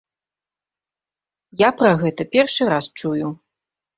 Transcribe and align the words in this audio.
Я 1.61 1.69
пра 1.81 1.91
гэта 2.03 2.27
першы 2.33 2.63
раз 2.73 2.85
чую. 3.03 3.27